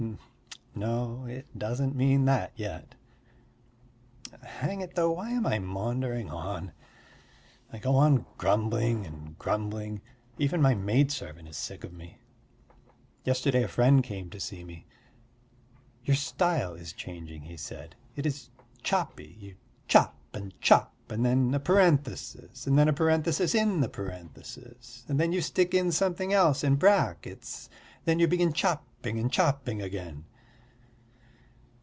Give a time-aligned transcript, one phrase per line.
[0.73, 2.95] No, it doesn't mean that yet.
[4.41, 6.71] Hang it though, why am I maundering on?
[7.71, 10.01] I go on grumbling and grumbling.
[10.39, 12.17] Even my maidservant is sick of me.
[13.25, 14.85] Yesterday a friend came to see me.
[16.05, 18.49] "Your style is changing," he said; "it is
[18.81, 19.55] choppy: you
[19.89, 25.41] chop and chop and then a parenthesis, then a parenthesis in the parenthesis, then you
[25.41, 27.69] stick in something else in brackets,
[28.05, 30.23] then you begin chopping and chopping again."